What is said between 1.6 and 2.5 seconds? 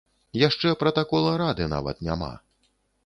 нават няма!